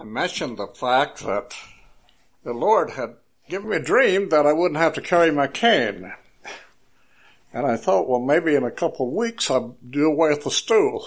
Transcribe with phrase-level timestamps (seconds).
[0.00, 1.54] I mentioned the fact that
[2.42, 3.16] the Lord had
[3.50, 6.10] given me a dream that I wouldn't have to carry my cane.
[7.52, 10.50] And I thought, well, maybe in a couple of weeks I'll do away with the
[10.50, 11.06] stool.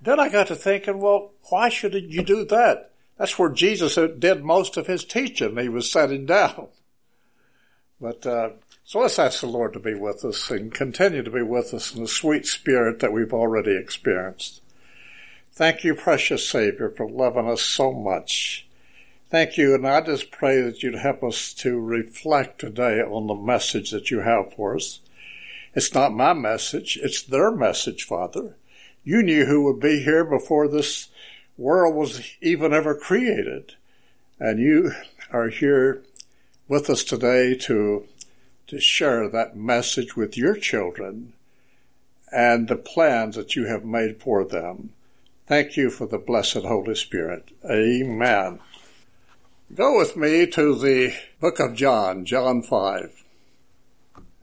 [0.00, 2.90] Then I got to thinking, well, why should you do that?
[3.18, 5.58] That's where Jesus did most of his teaching.
[5.58, 6.68] He was sitting down.
[8.00, 8.50] But, uh,
[8.82, 11.94] so let's ask the Lord to be with us and continue to be with us
[11.94, 14.62] in the sweet spirit that we've already experienced.
[15.60, 18.66] Thank you, precious Savior, for loving us so much.
[19.28, 23.34] Thank you, and I just pray that you'd help us to reflect today on the
[23.34, 25.00] message that you have for us.
[25.74, 28.56] It's not my message, it's their message, Father.
[29.04, 31.10] You knew who would be here before this
[31.58, 33.74] world was even ever created.
[34.38, 34.92] And you
[35.30, 36.02] are here
[36.68, 38.06] with us today to,
[38.68, 41.34] to share that message with your children
[42.32, 44.94] and the plans that you have made for them.
[45.50, 47.50] Thank you for the blessed Holy Spirit.
[47.68, 48.60] Amen.
[49.74, 53.24] Go with me to the book of John, John 5.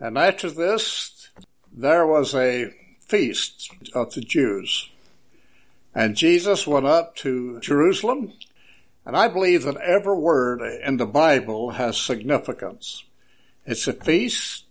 [0.01, 1.29] And after this,
[1.71, 4.89] there was a feast of the Jews.
[5.95, 8.33] And Jesus went up to Jerusalem.
[9.05, 13.05] And I believe that every word in the Bible has significance.
[13.65, 14.65] It's a feast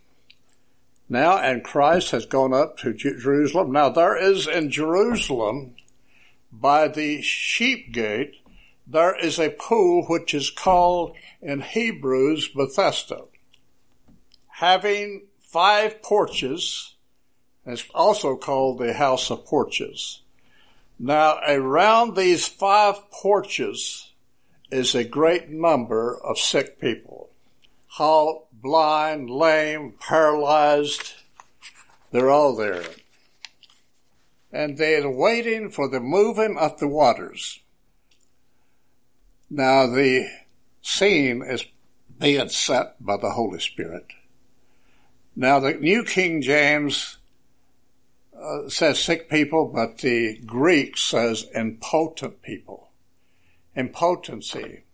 [1.09, 3.73] now, and Christ has gone up to Jerusalem.
[3.73, 5.76] Now, there is in Jerusalem,
[6.61, 8.37] by the sheep gate,
[8.87, 13.25] there is a pool which is called in Hebrews Bethesda,
[14.49, 16.97] having five porches
[17.67, 20.23] it's also called the House of Porches.
[21.01, 24.13] Now, around these five porches
[24.71, 27.31] is a great number of sick people.
[27.89, 31.13] Halt, blind, lame, paralyzed,
[32.13, 32.85] they're all there.
[34.57, 37.61] And they're waiting for the moving of the waters.
[39.51, 40.31] Now, the
[40.81, 41.67] scene is
[42.19, 44.07] being set by the Holy Spirit.
[45.37, 47.19] Now, the New King James
[48.35, 52.89] uh, says sick people, but the Greek says impotent people.
[53.75, 54.85] Impotency.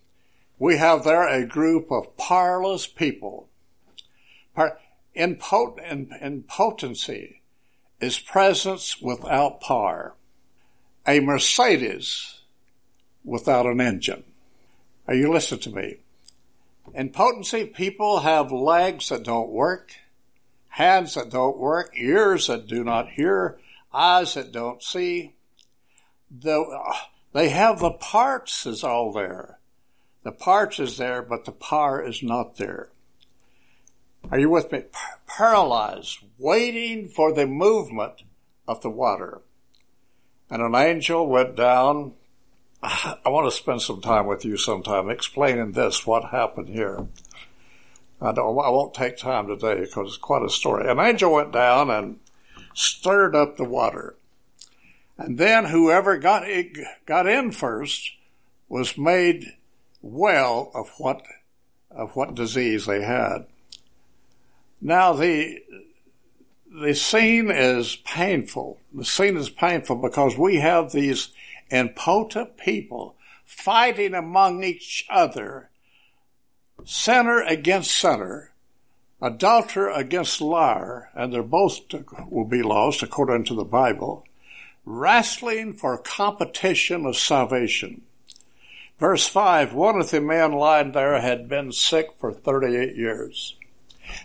[0.58, 3.48] We have there a group of powerless people.
[5.16, 7.41] Impot- impotency
[8.02, 10.14] is presence without power.
[11.06, 12.40] A Mercedes
[13.24, 14.24] without an engine.
[15.08, 15.96] Are you listening to me?
[16.94, 19.92] In potency, people have legs that don't work
[20.72, 23.58] hands that don't work, ears that do not hear,
[23.92, 25.34] eyes that don't see.
[26.30, 26.64] The,
[27.32, 29.58] they have the parts is all there.
[30.22, 32.88] The parts is there, but the power is not there.
[34.30, 34.84] Are you with me?
[35.26, 38.22] Paralyzed, waiting for the movement
[38.66, 39.42] of the water.
[40.50, 42.12] And an angel went down.
[42.82, 47.06] I want to spend some time with you sometime explaining this, what happened here.
[48.20, 50.88] I, don't, I won't take time today because it's quite a story.
[50.90, 52.20] An angel went down and
[52.74, 54.16] stirred up the water.
[55.18, 58.12] And then whoever got, it, got in first
[58.68, 59.44] was made
[60.00, 61.22] well of what,
[61.90, 63.46] of what disease they had.
[64.84, 65.60] Now the,
[66.68, 68.80] the scene is painful.
[68.92, 71.28] The scene is painful because we have these
[71.70, 75.70] impotent people fighting among each other
[76.84, 78.50] sinner against sinner,
[79.20, 81.78] adulterer against liar, and they're both
[82.28, 84.26] will be lost according to the Bible,
[84.84, 88.02] wrestling for competition of salvation.
[88.98, 93.56] Verse 5, one of the men lying there had been sick for 38 years.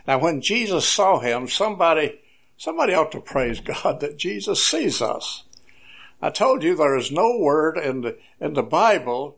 [0.07, 2.19] Now when Jesus saw him, somebody,
[2.57, 5.43] somebody ought to praise God that Jesus sees us.
[6.21, 9.37] I told you there is no word in the, in the Bible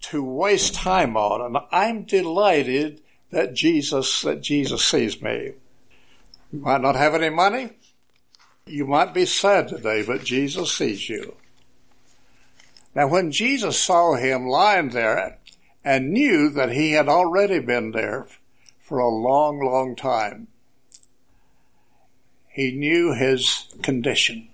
[0.00, 1.40] to waste time on.
[1.40, 3.00] And I'm delighted
[3.30, 5.52] that Jesus, that Jesus sees me.
[6.52, 7.70] You might not have any money.
[8.66, 11.36] You might be sad today, but Jesus sees you.
[12.94, 15.38] Now when Jesus saw him lying there
[15.84, 18.26] and knew that he had already been there
[18.88, 20.48] for a long, long time,
[22.48, 24.48] he knew his condition.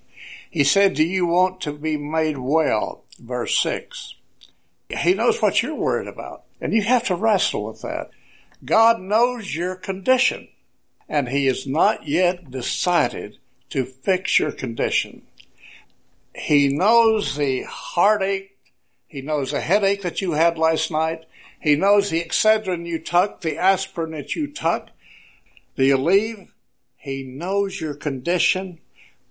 [0.50, 3.04] He said, do you want to be made well?
[3.18, 4.16] Verse six.
[4.88, 6.42] He knows what you're worried about.
[6.60, 8.10] And you have to wrestle with that.
[8.64, 10.48] God knows your condition
[11.08, 13.38] and he has not yet decided
[13.70, 15.22] to fix your condition.
[16.34, 18.56] He knows the heartache.
[19.06, 21.24] He knows the headache that you had last night.
[21.64, 24.90] He knows the Excedrin you took, the aspirin that you took,
[25.76, 26.50] the Aleve.
[26.98, 28.80] He knows your condition,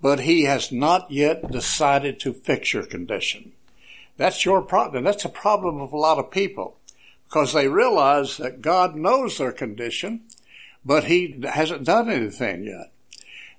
[0.02, 3.52] but he has not yet decided to fix your condition.
[4.18, 5.04] That's your problem.
[5.04, 6.80] That's a problem of a lot of people
[7.28, 10.22] because they realize that God knows their condition,
[10.84, 12.92] but He hasn't done anything yet.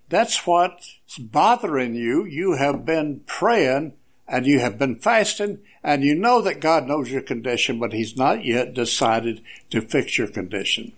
[0.09, 2.25] That's what's bothering you.
[2.25, 3.93] You have been praying
[4.27, 8.17] and you have been fasting and you know that God knows your condition, but He's
[8.17, 10.93] not yet decided to fix your condition.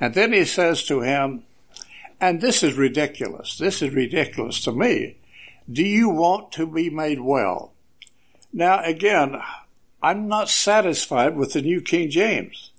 [0.00, 1.44] And then He says to him,
[2.20, 3.56] and this is ridiculous.
[3.56, 5.16] This is ridiculous to me.
[5.70, 7.72] Do you want to be made well?
[8.52, 9.40] Now again,
[10.02, 12.70] I'm not satisfied with the New King James.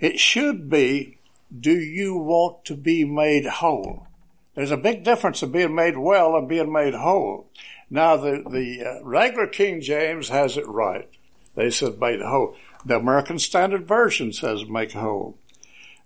[0.00, 1.18] It should be,
[1.58, 4.06] do you want to be made whole?
[4.54, 7.46] There's a big difference in being made well and being made whole.
[7.90, 11.08] Now the, the uh, regular King James has it right.
[11.54, 12.56] They said made whole.
[12.84, 15.38] The American Standard Version says make whole.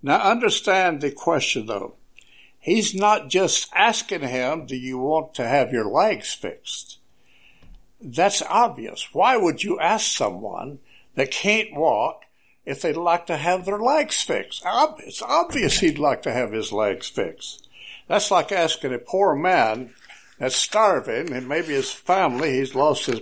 [0.02, 1.94] Now understand the question though.
[2.58, 6.98] He's not just asking him, do you want to have your legs fixed?
[8.00, 9.08] That's obvious.
[9.12, 10.78] Why would you ask someone
[11.16, 12.22] that can't walk
[12.64, 14.62] if they'd like to have their legs fixed?
[14.64, 17.68] It's obvious he'd like to have his legs fixed.
[18.08, 19.94] That's like asking a poor man
[20.38, 23.20] that's starving and maybe his family, he's lost his,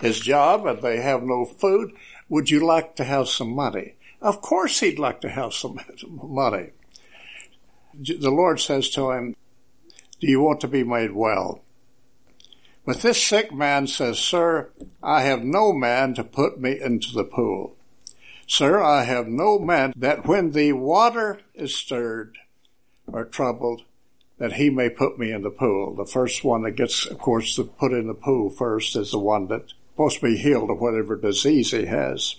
[0.00, 1.92] his job and they have no food.
[2.28, 3.96] Would you like to have some money?
[4.20, 5.78] Of course he'd like to have some
[6.08, 6.70] money
[7.94, 9.36] the Lord says to him,
[10.20, 11.62] Do you want to be made well?
[12.84, 14.70] But this sick man says, Sir,
[15.02, 17.76] I have no man to put me into the pool.
[18.48, 22.36] Sir, I have no man that when the water is stirred
[23.06, 23.82] or troubled,
[24.42, 25.94] that he may put me in the pool.
[25.94, 29.18] The first one that gets, of course, to put in the pool first is the
[29.20, 32.34] one that's supposed to be healed of whatever disease he has.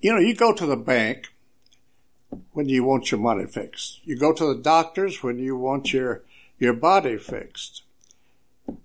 [0.00, 1.32] You know, you go to the bank
[2.54, 4.00] when you want your money fixed.
[4.02, 6.22] You go to the doctors when you want your,
[6.58, 7.84] your body fixed.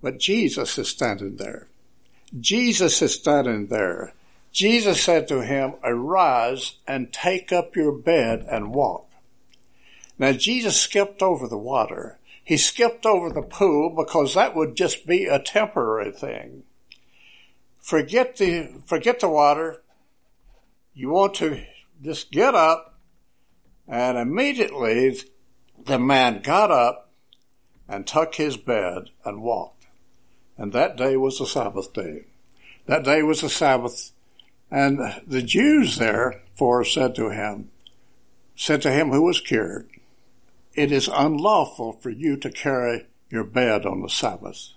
[0.00, 1.66] But Jesus is standing there.
[2.38, 4.14] Jesus is standing there.
[4.52, 9.05] Jesus said to him, arise and take up your bed and walk.
[10.18, 12.18] Now Jesus skipped over the water.
[12.42, 16.62] He skipped over the pool because that would just be a temporary thing.
[17.80, 19.82] Forget the, forget the water.
[20.94, 21.62] You want to
[22.02, 22.98] just get up
[23.88, 25.18] and immediately
[25.84, 27.10] the man got up
[27.88, 29.86] and took his bed and walked.
[30.56, 32.26] And that day was the Sabbath day.
[32.86, 34.12] That day was the Sabbath.
[34.70, 37.70] And the Jews therefore said to him,
[38.56, 39.88] said to him who was cured,
[40.76, 44.70] it is unlawful for you to carry your bed on the Sabbath.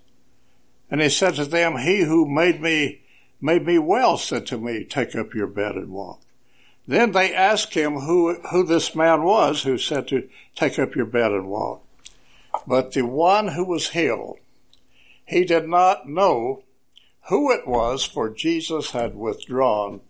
[0.90, 3.02] And he said to them, he who made me,
[3.40, 6.20] made me well said to me, take up your bed and walk.
[6.86, 11.06] Then they asked him who, who this man was who said to take up your
[11.06, 11.84] bed and walk.
[12.66, 14.38] But the one who was healed,
[15.24, 16.64] he did not know
[17.28, 20.00] who it was, for Jesus had withdrawn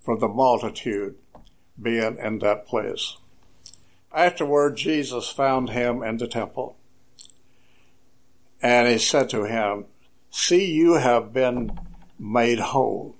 [0.00, 1.16] from the multitude
[1.80, 3.16] being in that place.
[4.12, 6.76] Afterward, Jesus found him in the temple.
[8.62, 9.86] And he said to him,
[10.30, 11.78] See, you have been
[12.18, 13.16] made whole.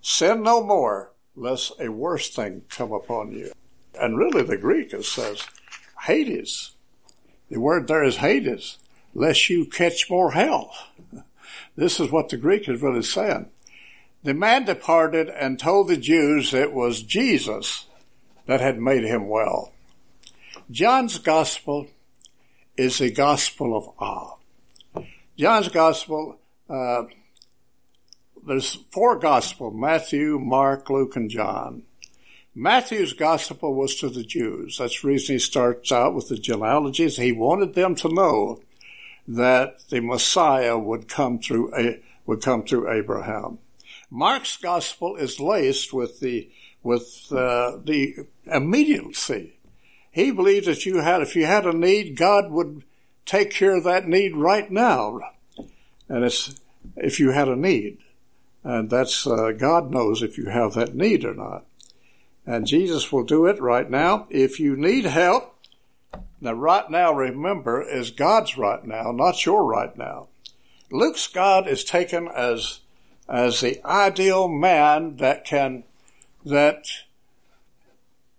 [0.00, 3.52] Sin no more, lest a worse thing come upon you.
[3.98, 5.46] And really the Greek it says
[6.02, 6.72] Hades.
[7.50, 8.78] The word there is Hades,
[9.14, 10.72] lest you catch more hell.
[11.76, 13.48] This is what the Greek is really saying.
[14.22, 17.86] The man departed and told the Jews it was Jesus
[18.46, 19.72] that had made him well.
[20.70, 21.88] John's gospel
[22.76, 24.36] is a gospel of awe.
[25.36, 27.04] John's gospel uh,
[28.46, 31.82] there's four gospels, Matthew, Mark, Luke, and John.
[32.54, 34.78] Matthew's gospel was to the Jews.
[34.78, 37.16] That's the reason he starts out with the genealogies.
[37.16, 38.60] He wanted them to know
[39.28, 43.58] that the Messiah would come through a, would come through Abraham.
[44.10, 46.50] Mark's gospel is laced with the
[46.82, 49.59] with uh, the immediacy.
[50.10, 52.82] He believed that you had, if you had a need, God would
[53.24, 55.20] take care of that need right now.
[56.08, 56.60] And it's
[56.96, 57.98] if you had a need.
[58.64, 61.64] And that's, uh, God knows if you have that need or not.
[62.44, 64.26] And Jesus will do it right now.
[64.30, 65.56] If you need help,
[66.40, 70.28] now right now remember is God's right now, not your right now.
[70.90, 72.80] Luke's God is taken as,
[73.28, 75.84] as the ideal man that can,
[76.44, 76.86] that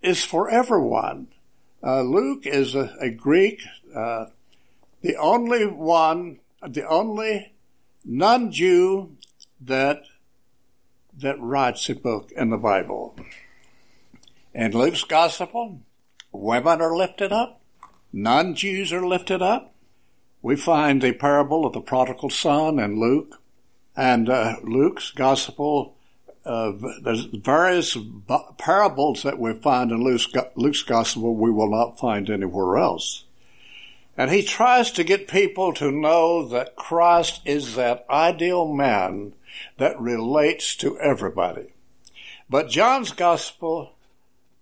[0.01, 1.27] is for everyone.
[1.83, 3.61] Uh, Luke is a, a Greek,
[3.95, 4.25] uh,
[5.01, 7.53] the only one, the only
[8.05, 9.15] non-Jew
[9.61, 10.03] that
[11.17, 13.15] that writes a book in the Bible.
[14.53, 15.81] In Luke's gospel,
[16.31, 17.61] women are lifted up,
[18.13, 19.73] non-Jews are lifted up.
[20.41, 23.41] We find the parable of the prodigal son in Luke.
[23.95, 25.95] And uh, Luke's gospel,
[26.45, 26.71] uh,
[27.01, 27.98] there's various
[28.57, 33.25] parables that we find in Luke's, Luke's gospel we will not find anywhere else.
[34.17, 39.33] And he tries to get people to know that Christ is that ideal man
[39.77, 41.74] that relates to everybody.
[42.50, 43.93] But John's gospel,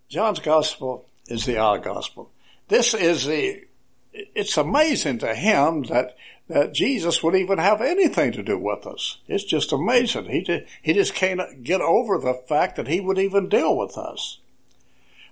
[0.08, 2.30] John's gospel is the our gospel.
[2.68, 3.64] This is the,
[4.14, 9.18] it's amazing to him that, that Jesus would even have anything to do with us.
[9.28, 10.26] It's just amazing.
[10.26, 13.98] He, just, he just can't get over the fact that he would even deal with
[13.98, 14.40] us.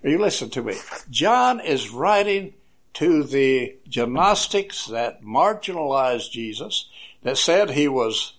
[0.04, 0.76] You listen to me.
[1.10, 2.54] John is writing
[2.94, 6.90] to the gnostics that marginalized Jesus,
[7.22, 8.34] that said he was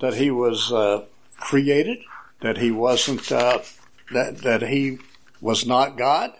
[0.00, 1.04] that he was uh,
[1.36, 1.98] created,
[2.40, 3.60] that he wasn't uh,
[4.12, 4.98] that that he
[5.40, 6.32] was not God,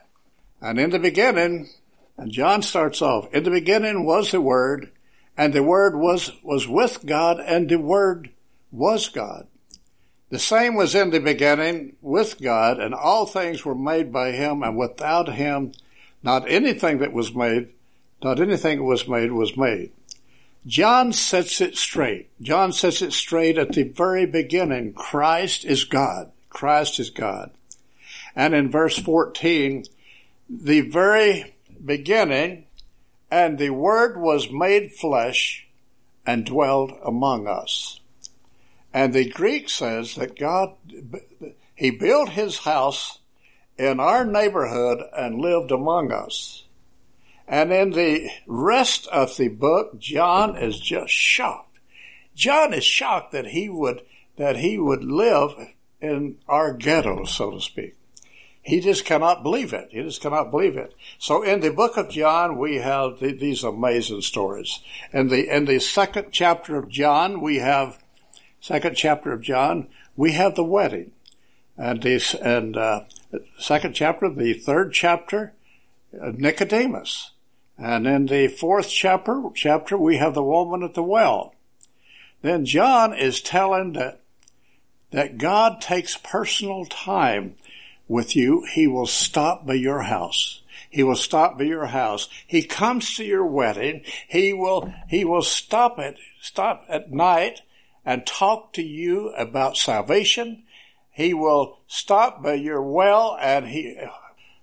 [0.60, 1.68] and in the beginning,
[2.16, 4.90] and John starts off, in the beginning was the Word,
[5.36, 8.30] and the Word was was with God, and the Word
[8.70, 9.46] was God.
[10.30, 14.62] The same was in the beginning with God, and all things were made by Him,
[14.62, 15.72] and without Him
[16.22, 17.68] not anything that was made,
[18.22, 19.92] not anything that was made was made.
[20.66, 22.30] John sets it straight.
[22.40, 24.94] John sets it straight at the very beginning.
[24.94, 26.32] Christ is God.
[26.48, 27.50] Christ is God.
[28.34, 29.84] And in verse 14,
[30.48, 31.53] the very
[31.84, 32.66] beginning,
[33.30, 35.66] and the Word was made flesh
[36.26, 38.00] and dwelled among us.
[38.92, 40.76] And the Greek says that God,
[41.74, 43.18] He built His house
[43.76, 46.64] in our neighborhood and lived among us.
[47.46, 51.78] And in the rest of the book, John is just shocked.
[52.34, 54.02] John is shocked that he would,
[54.36, 55.50] that he would live
[56.00, 57.96] in our ghetto, so to speak.
[58.64, 59.88] He just cannot believe it.
[59.90, 60.94] He just cannot believe it.
[61.18, 64.80] So in the book of John, we have the, these amazing stories.
[65.12, 67.98] In the, in the second chapter of John, we have,
[68.62, 71.12] second chapter of John, we have the wedding.
[71.76, 73.00] And this, and, uh,
[73.58, 75.52] second chapter, the third chapter,
[76.18, 77.32] uh, Nicodemus.
[77.76, 81.54] And in the fourth chapter, chapter, we have the woman at the well.
[82.40, 84.20] Then John is telling that,
[85.10, 87.56] that God takes personal time
[88.08, 88.66] with you.
[88.72, 90.62] He will stop by your house.
[90.90, 92.28] He will stop by your house.
[92.46, 94.02] He comes to your wedding.
[94.28, 97.62] He will, he will stop it, stop at night
[98.04, 100.62] and talk to you about salvation.
[101.10, 103.98] He will stop by your well and he,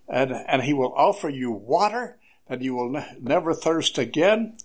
[0.07, 2.17] and, and he will offer you water
[2.47, 4.57] and you will ne- never thirst again.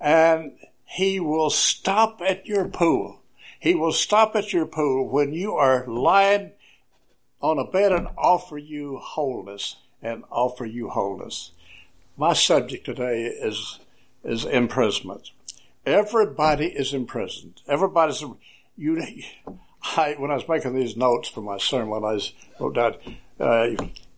[0.00, 0.52] And
[0.84, 3.20] he will stop at your pool.
[3.58, 6.52] He will stop at your pool when you are lying
[7.40, 11.52] on a bed and offer you wholeness and offer you wholeness.
[12.16, 13.78] My subject today is,
[14.24, 15.30] is imprisonment.
[15.84, 17.62] Everybody is imprisoned.
[17.68, 18.24] Everybody's,
[18.76, 19.22] you,
[19.82, 22.20] I, when I was making these notes for my sermon, I
[22.58, 22.94] wrote down,
[23.38, 23.68] uh,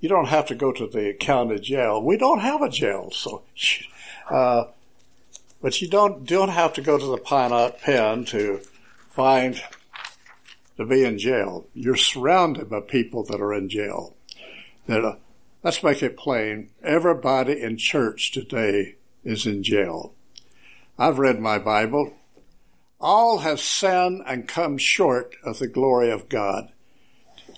[0.00, 2.02] you don't have to go to the county jail.
[2.02, 3.42] We don't have a jail, so,
[4.30, 4.64] uh,
[5.60, 8.60] but you don't don't have to go to the Pine Pen to
[9.10, 9.60] find
[10.78, 11.66] to be in jail.
[11.74, 14.16] You're surrounded by people that are in jail.
[14.86, 15.16] That uh,
[15.62, 16.70] let's make it plain.
[16.82, 20.14] Everybody in church today is in jail.
[20.96, 22.14] I've read my Bible.
[23.00, 26.72] All have sinned and come short of the glory of God.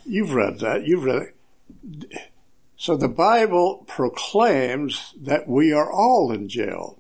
[0.05, 0.87] You've read that.
[0.87, 2.31] You've read it.
[2.77, 6.99] So the Bible proclaims that we are all in jail.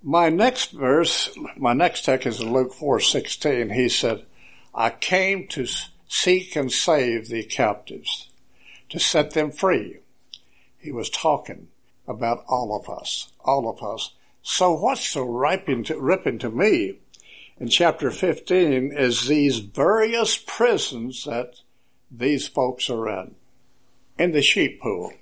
[0.00, 3.74] My next verse, my next text is in Luke 4:16.
[3.74, 4.24] He said,
[4.74, 5.66] "I came to
[6.08, 8.30] seek and save the captives,
[8.88, 9.98] to set them free."
[10.78, 11.68] He was talking
[12.06, 14.14] about all of us, all of us.
[14.42, 16.94] So what's so ripping to, ripping to me
[17.58, 21.60] in chapter 15 is these various prisons that
[22.10, 23.36] these folks are in
[24.18, 25.12] in the sheep pool.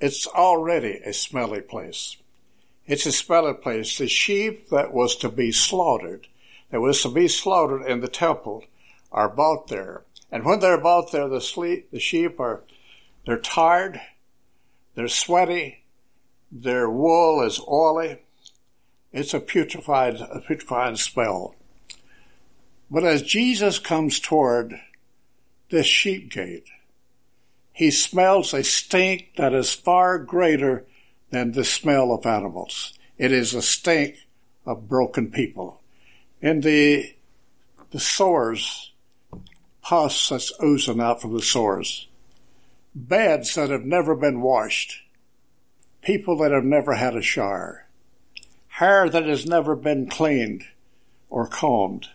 [0.00, 2.16] It's already a smelly place.
[2.86, 3.96] It's a smelly place.
[3.96, 6.26] The sheep that was to be slaughtered,
[6.70, 8.64] that was to be slaughtered in the temple,
[9.12, 10.02] are about there.
[10.30, 12.62] And when they're about there, the, sleep, the sheep are,
[13.26, 14.00] they're tired,
[14.94, 15.84] they're sweaty,
[16.50, 18.18] their wool is oily.
[19.12, 21.54] It's a putrefied, a putrefied smell.
[22.90, 24.80] But as Jesus comes toward
[25.70, 26.66] this sheep gate,
[27.72, 30.84] he smells a stink that is far greater
[31.30, 32.92] than the smell of animals.
[33.16, 34.16] It is a stink
[34.66, 35.80] of broken people.
[36.40, 37.14] In the,
[37.90, 38.91] the sores,
[39.82, 42.08] pus that's oozing out from the sores,
[42.94, 45.02] beds that have never been washed,
[46.02, 47.86] people that have never had a shower,
[48.68, 50.64] hair that has never been cleaned
[51.28, 52.08] or combed.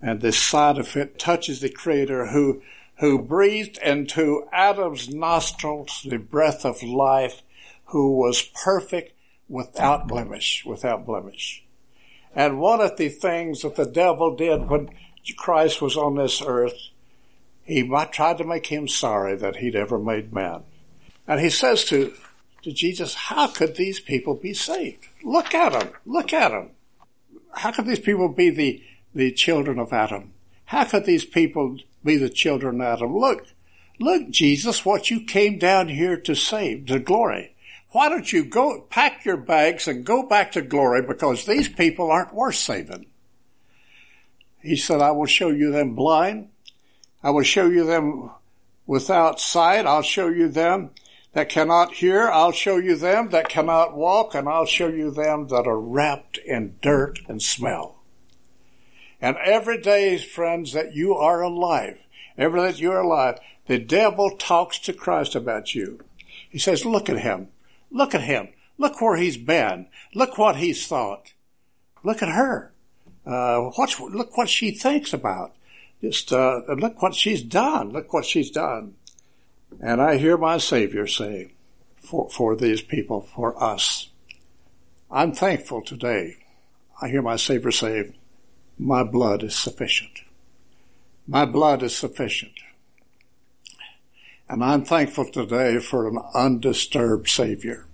[0.00, 2.62] And this side of it touches the Creator who,
[2.98, 7.42] who breathed into Adam's nostrils the breath of life,
[7.86, 9.14] who was perfect
[9.48, 11.64] without blemish, without blemish.
[12.34, 14.90] And one of the things that the devil did when
[15.32, 16.90] Christ was on this earth,
[17.64, 20.64] he tried to make him sorry that he'd ever made man.
[21.26, 22.12] And he says to,
[22.62, 25.06] to Jesus, how could these people be saved?
[25.22, 25.92] Look at them.
[26.04, 26.70] Look at them.
[27.52, 28.82] How could these people be the,
[29.14, 30.32] the children of Adam?
[30.66, 33.16] How could these people be the children of Adam?
[33.16, 33.46] Look,
[33.98, 37.54] look, Jesus, what you came down here to save, to glory.
[37.90, 42.10] Why don't you go pack your bags and go back to glory because these people
[42.10, 43.06] aren't worth saving?
[44.64, 46.48] He said, I will show you them blind.
[47.22, 48.30] I will show you them
[48.86, 49.86] without sight.
[49.86, 50.90] I'll show you them
[51.34, 52.28] that cannot hear.
[52.28, 56.38] I'll show you them that cannot walk and I'll show you them that are wrapped
[56.38, 58.00] in dirt and smell.
[59.20, 61.98] And every day, friends, that you are alive,
[62.38, 66.00] every day that you're alive, the devil talks to Christ about you.
[66.48, 67.48] He says, look at him.
[67.90, 68.48] Look at him.
[68.78, 69.88] Look where he's been.
[70.14, 71.32] Look what he's thought.
[72.02, 72.73] Look at her.
[73.26, 75.54] Uh, what's, look what she thinks about.
[76.00, 77.90] Just uh, look what she's done.
[77.90, 78.94] Look what she's done.
[79.80, 81.52] And I hear my Savior say,
[81.96, 84.08] for, for these people, for us.
[85.10, 86.36] I'm thankful today.
[87.00, 88.14] I hear my Savior say,
[88.78, 90.20] my blood is sufficient.
[91.26, 92.52] My blood is sufficient.
[94.48, 97.86] And I'm thankful today for an undisturbed Savior.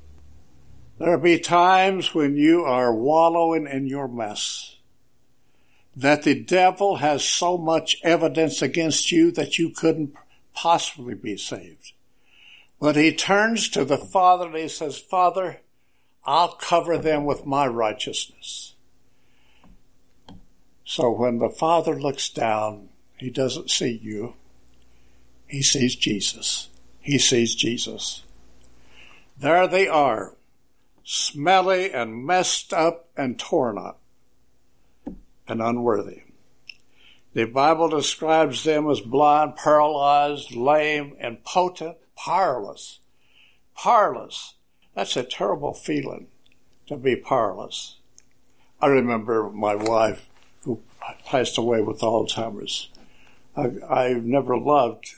[0.99, 4.70] There'll be times when you are wallowing in your mess
[5.97, 10.15] that the devil has so much evidence against you that you couldn't
[10.55, 11.93] possibly be saved.
[12.81, 15.61] But he turns to the Father and he says, Father,
[16.25, 18.75] I'll cover them with my righteousness.
[20.85, 24.35] So when the Father looks down, he doesn't see you.
[25.47, 26.69] He sees Jesus.
[27.01, 28.23] He sees Jesus.
[29.39, 30.37] There they are,
[31.05, 34.00] smelly and messed up and torn up
[35.51, 36.23] and unworthy.
[37.33, 42.99] The Bible describes them as blind, paralyzed, lame, impotent, powerless.
[43.77, 44.55] Powerless.
[44.95, 46.27] That's a terrible feeling
[46.87, 47.97] to be powerless.
[48.81, 50.29] I remember my wife
[50.65, 50.83] who
[51.25, 52.89] passed away with Alzheimer's.
[53.57, 55.15] I, I've never loved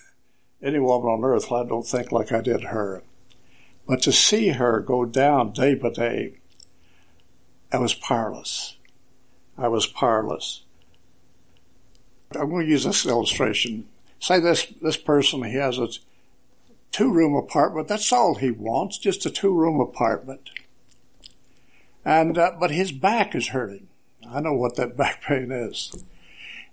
[0.62, 3.02] any woman on earth, I don't think, like I did her.
[3.86, 6.34] But to see her go down day by day,
[7.72, 8.76] I was powerless.
[9.56, 10.62] I was powerless.
[12.34, 13.88] I'm going to use this illustration.
[14.18, 15.88] Say this, this person, he has a
[16.90, 17.88] two room apartment.
[17.88, 20.50] That's all he wants, just a two room apartment.
[22.04, 23.88] And, uh, but his back is hurting.
[24.28, 25.92] I know what that back pain is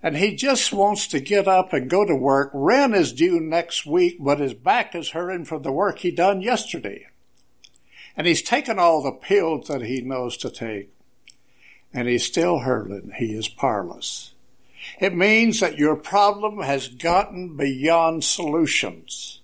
[0.01, 2.51] and he just wants to get up and go to work.
[2.53, 6.41] Rent is due next week, but his back is hurting from the work he done
[6.41, 7.07] yesterday.
[8.15, 10.89] And he's taken all the pills that he knows to take,
[11.93, 13.11] and he's still hurting.
[13.17, 14.33] He is powerless.
[14.99, 19.41] It means that your problem has gotten beyond solutions.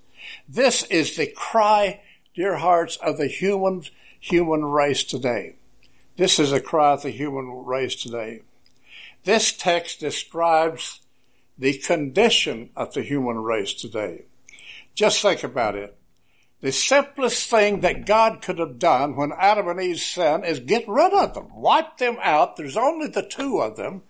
[0.48, 2.02] This is the cry,
[2.36, 3.84] dear hearts, of the human,
[4.20, 5.56] human race today.
[6.18, 8.42] This is a cry of the human race today.
[9.24, 11.02] This text describes
[11.58, 14.26] the condition of the human race today.
[14.94, 15.98] Just think about it.
[16.62, 20.88] The simplest thing that God could have done when Adam and Eve sinned is get
[20.88, 22.56] rid of them, wipe them out.
[22.56, 24.04] There's only the two of them.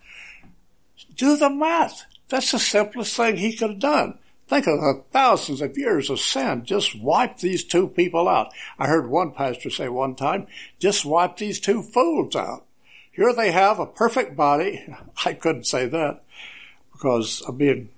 [1.16, 2.06] Do the math.
[2.30, 4.20] That's the simplest thing he could have done.
[4.48, 6.66] Think of the thousands of years of sin.
[6.66, 8.54] Just wipe these two people out.
[8.78, 10.48] I heard one pastor say one time,
[10.80, 12.66] just wipe these two fools out.
[13.12, 14.86] Here they have a perfect body.
[15.26, 16.24] I couldn't say that
[16.92, 17.90] because I'd be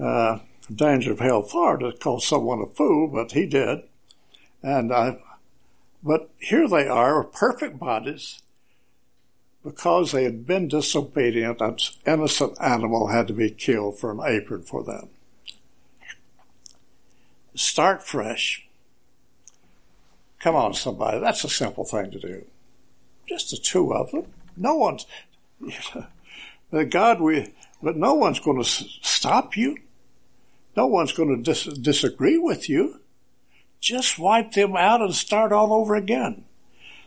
[0.00, 0.40] uh,
[0.74, 3.82] danger of hell far to call someone a fool, but he did.
[4.62, 5.18] And I,
[6.02, 8.42] but here they are, perfect bodies,
[9.64, 11.76] because they had been disobedient, an
[12.06, 15.08] innocent animal had to be killed for an apron for them.
[17.54, 18.66] Start fresh.
[20.38, 21.18] Come on, somebody.
[21.18, 22.44] That's a simple thing to do.
[23.28, 24.26] Just the two of them.
[24.56, 25.06] No one's,
[25.60, 25.72] you
[26.70, 27.52] know, God, we,
[27.82, 29.76] but no one's going to stop you.
[30.78, 33.00] No one's going to dis- disagree with you.
[33.80, 36.44] Just wipe them out and start all over again.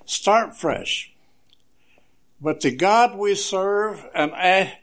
[0.04, 1.14] Start fresh.
[2.42, 4.78] But the God we serve and I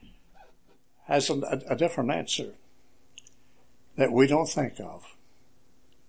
[1.05, 1.35] has a,
[1.68, 2.55] a different answer
[3.96, 5.14] that we don't think of.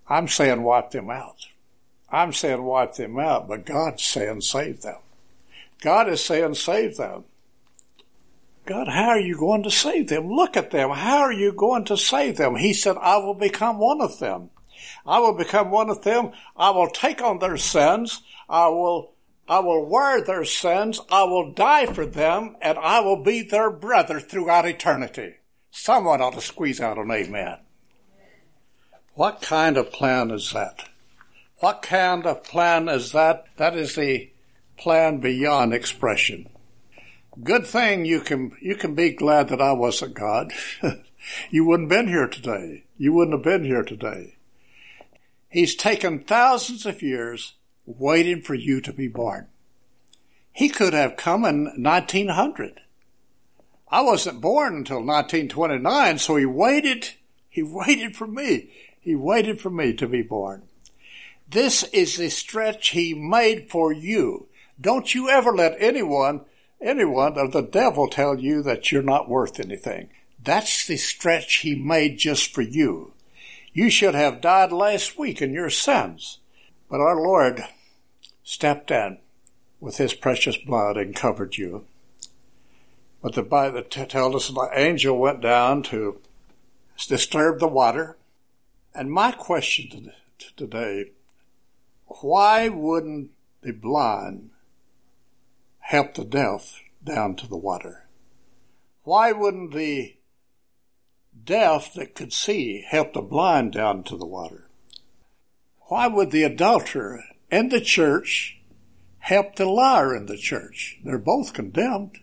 [0.08, 1.48] I'm saying wipe them out.
[2.10, 5.00] I'm saying wipe them out, but God's saying save them.
[5.82, 7.26] God is saying save them.
[8.70, 10.30] God, how are you going to save them?
[10.30, 10.92] Look at them.
[10.92, 12.56] How are you going to save them?
[12.56, 14.52] He said, I will become one of them.
[15.08, 16.34] I will become one of them.
[16.56, 18.22] I will take on their sins.
[18.48, 19.16] I will,
[19.48, 21.02] I will wear their sins.
[21.12, 25.38] I will die for them and I will be their brother throughout eternity.
[25.72, 27.58] Someone ought to squeeze out an amen.
[29.16, 30.90] What kind of plan is that?
[31.58, 33.46] What kind of plan is that?
[33.58, 34.30] That is the
[34.78, 36.50] plan beyond expression.
[37.44, 40.52] Good thing you can, you can be glad that I wasn't God.
[41.50, 42.86] you wouldn't have been here today.
[42.98, 44.36] You wouldn't have been here today.
[45.48, 47.54] He's taken thousands of years
[47.86, 49.48] waiting for you to be born.
[50.52, 52.82] He could have come in 1900.
[53.92, 57.12] I wasn't born until 1929, so he waited,
[57.50, 58.70] he waited for me.
[59.00, 60.64] He waited for me to be born.
[61.50, 64.48] This is the stretch he made for you.
[64.80, 66.42] Don't you ever let anyone,
[66.82, 70.10] anyone or the devil tell you that you're not worth anything.
[70.44, 73.14] That's the stretch he made just for you.
[73.74, 76.40] You should have died last week in your sins.
[76.90, 77.64] But our Lord
[78.44, 79.20] stepped in
[79.80, 81.86] with his precious blood and covered you.
[83.22, 86.20] But the Bible tells us the angel went down to
[87.08, 88.18] disturb the water.
[88.96, 90.12] And my question
[90.58, 91.12] today,
[92.06, 94.50] why wouldn't the blind
[95.90, 98.08] help the deaf down to the water?
[99.02, 100.18] Why wouldn't the
[101.44, 104.70] deaf that could see help the blind down to the water?
[105.88, 108.62] Why would the adulterer in the church
[109.18, 111.00] help the liar in the church?
[111.04, 112.20] They're both condemned.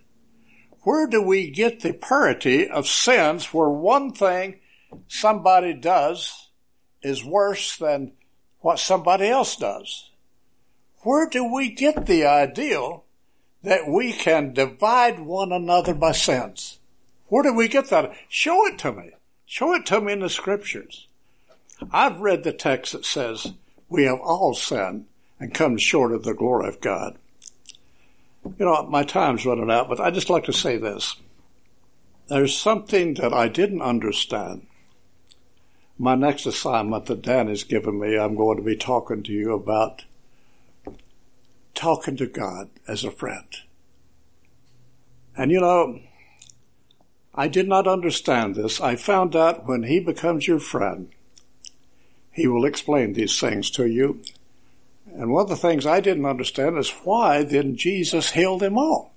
[0.83, 4.61] Where do we get the purity of sins where one thing
[5.09, 6.51] somebody does
[7.03, 8.13] is worse than
[8.61, 10.13] what somebody else does?
[10.99, 13.06] Where do we get the ideal
[13.63, 16.79] that we can divide one another by sins?
[17.29, 18.13] Where do we get that?
[18.29, 19.11] Show it to me.
[19.47, 21.09] Show it to me in the scriptures.
[21.93, 23.53] I've read the text that says
[23.89, 25.07] we have all sinned
[25.39, 27.19] and come short of the glory of God.
[28.45, 31.17] You know, my time's running out, but I just like to say this.
[32.29, 34.67] There's something that I didn't understand.
[35.99, 39.53] My next assignment that Dan has given me, I'm going to be talking to you
[39.55, 40.05] about
[41.77, 43.47] talking to God as a friend.
[45.37, 46.01] And you know,
[47.35, 48.81] I did not understand this.
[48.81, 51.11] I found out when He becomes your friend,
[52.33, 54.23] He will explain these things to you
[55.17, 59.15] and one of the things I didn't understand is why then Jesus healed them all.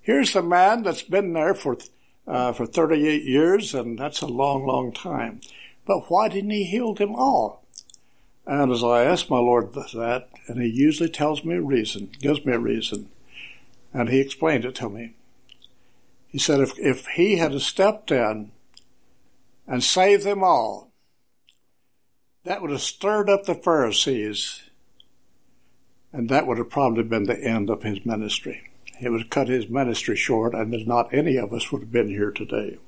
[0.00, 1.78] Here's a man that's been there for
[2.26, 5.40] uh, for 38 years, and that's a long, long time.
[5.84, 7.59] But why didn't he heal them all?
[8.50, 12.44] And as I asked my Lord that, and he usually tells me a reason, gives
[12.44, 13.08] me a reason,
[13.94, 15.14] and he explained it to me.
[16.26, 18.50] He said if, if he had stepped in
[19.68, 20.90] and saved them all,
[22.42, 24.62] that would have stirred up the Pharisees
[26.12, 28.68] and that would have probably been the end of his ministry.
[28.98, 32.08] He would have cut his ministry short, and not any of us would have been
[32.08, 32.78] here today.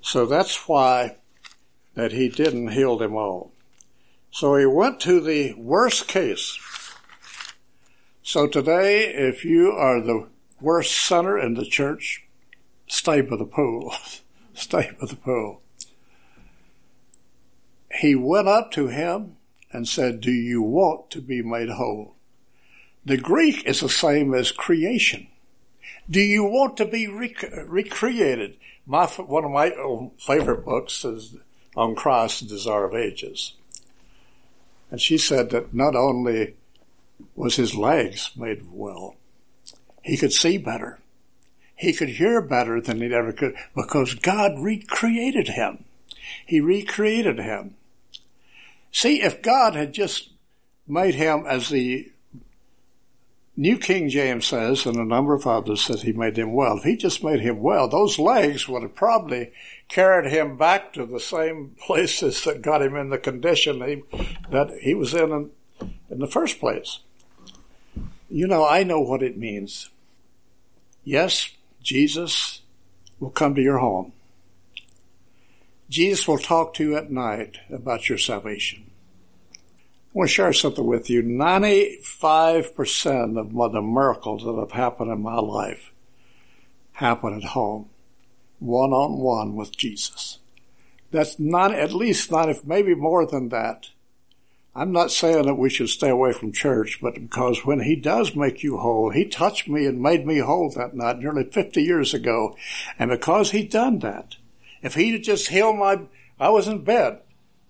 [0.00, 1.18] So that's why
[1.94, 3.53] that he didn't heal them all.
[4.34, 6.58] So he went to the worst case.
[8.24, 10.26] So today, if you are the
[10.60, 12.24] worst sinner in the church,
[12.88, 13.94] stay by the pool.
[14.54, 15.62] stay by the pool.
[18.00, 19.36] He went up to him
[19.70, 22.16] and said, Do you want to be made whole?
[23.04, 25.28] The Greek is the same as creation.
[26.10, 28.56] Do you want to be rec- recreated?
[28.84, 29.70] My, one of my
[30.18, 31.36] favorite books is
[31.76, 33.52] on Christ, the Desire of Ages.
[34.94, 36.54] And she said that not only
[37.34, 39.16] was his legs made well,
[40.02, 41.00] he could see better.
[41.74, 45.84] He could hear better than he ever could because God recreated him.
[46.46, 47.74] He recreated him.
[48.92, 50.30] See, if God had just
[50.86, 52.12] made him as the
[53.56, 56.78] New King James says, and a number of others, that he made him well.
[56.78, 59.52] If he just made him well, those legs would have probably
[59.88, 64.02] carried him back to the same places that got him in the condition he,
[64.50, 65.50] that he was in, in
[66.10, 67.00] in the first place.
[68.30, 69.90] You know, I know what it means.
[71.04, 71.50] Yes,
[71.82, 72.62] Jesus
[73.20, 74.12] will come to your home.
[75.88, 78.90] Jesus will talk to you at night about your salvation.
[80.14, 81.24] I want to share something with you.
[81.24, 85.92] 95% of the miracles that have happened in my life
[86.92, 87.90] happen at home,
[88.60, 90.38] one on one with Jesus.
[91.10, 93.88] That's not, at least not, if maybe more than that.
[94.72, 98.36] I'm not saying that we should stay away from church, but because when he does
[98.36, 102.14] make you whole, he touched me and made me whole that night nearly 50 years
[102.14, 102.56] ago.
[103.00, 104.36] And because he done that,
[104.80, 106.02] if he'd just healed my,
[106.38, 107.18] I was in bed.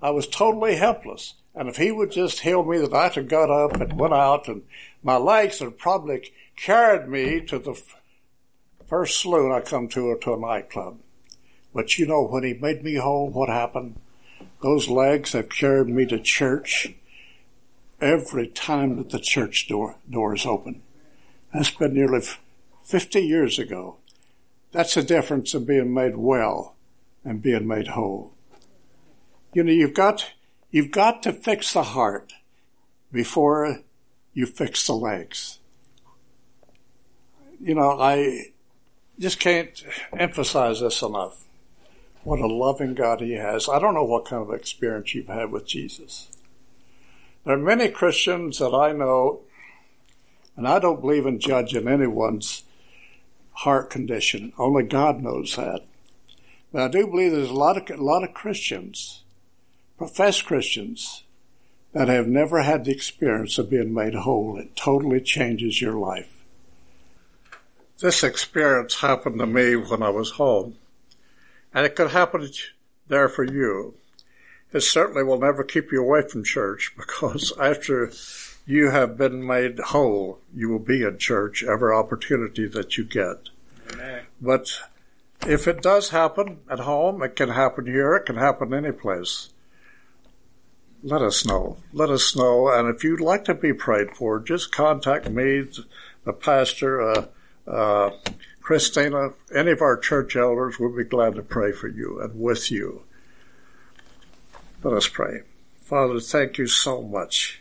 [0.03, 1.33] I was totally helpless.
[1.55, 4.49] And if he would just heal me that I could got up and went out
[4.49, 4.63] and
[5.03, 7.81] my legs had probably carried me to the
[8.87, 10.99] first saloon I come to or to a nightclub.
[11.73, 13.97] But you know, when he made me whole, what happened?
[14.63, 16.95] Those legs have carried me to church
[18.01, 20.83] every time that the church door, door is open.
[21.53, 22.21] That's been nearly
[22.83, 23.97] 50 years ago.
[24.73, 26.75] That's the difference in being made well
[27.25, 28.33] and being made whole.
[29.53, 30.33] You know, you've got,
[30.75, 32.33] you've got to fix the heart
[33.13, 33.79] before
[34.33, 35.61] you fix the legs.
[37.61, 38.47] You know, I
[39.17, 39.85] just can't
[40.19, 41.45] emphasize this enough.
[42.25, 43.69] What a loving God He has.
[43.69, 46.29] I don't know what kind of experience you've had with Jesus.
[47.45, 49.43] There are many Christians that I know,
[50.57, 52.65] and I don't believe in judging anyone's
[53.53, 54.53] heart condition.
[54.59, 55.83] Only God knows that.
[56.73, 59.24] But I do believe there's a lot of, a lot of Christians,
[60.05, 61.23] professed Christians,
[61.95, 64.59] that have never had the experience of being made whole.
[64.59, 66.45] It totally changes your life.
[68.01, 70.75] This experience happened to me when I was home.
[71.73, 72.47] And it could happen
[73.09, 73.95] there for you.
[74.75, 78.13] It certainly will never keep you away from church because after
[78.67, 83.49] you have been made whole, you will be in church every opportunity that you get.
[83.95, 84.25] Amen.
[84.39, 84.71] But
[85.47, 89.49] if it does happen at home, it can happen here, it can happen any place.
[91.05, 91.77] Let us know.
[91.93, 92.71] Let us know.
[92.71, 95.69] And if you'd like to be prayed for, just contact me,
[96.25, 97.27] the pastor, uh,
[97.67, 98.11] uh,
[98.63, 102.71] Christina, any of our church elders would be glad to pray for you and with
[102.71, 103.03] you.
[104.83, 105.43] Let us pray.
[105.77, 107.61] Father, thank you so much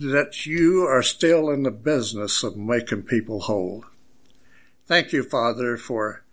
[0.00, 3.84] that you are still in the business of making people whole.
[4.86, 6.24] Thank you, Father, for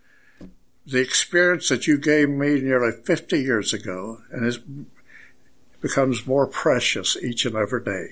[0.84, 4.58] the experience that you gave me nearly 50 years ago and it
[5.84, 8.08] becomes more precious each and every day.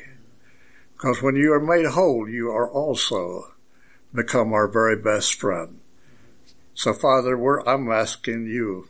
[0.92, 3.54] Because when you are made whole, you are also
[4.14, 5.80] become our very best friend.
[6.74, 7.34] So, Father,
[7.66, 8.88] I'm asking you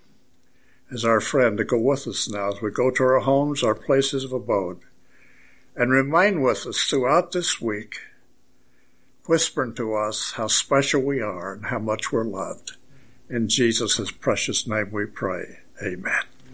[0.90, 3.76] as our friend to go with us now as we go to our homes, our
[3.76, 4.80] places of abode,
[5.76, 8.00] and remain with us throughout this week,
[9.26, 12.72] whispering to us how special we are and how much we're loved.
[13.30, 15.58] In Jesus' precious name we pray.
[15.80, 16.31] Amen.